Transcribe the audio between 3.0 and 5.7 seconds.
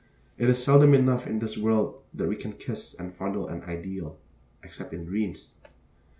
fondle an ideal, except in dreams.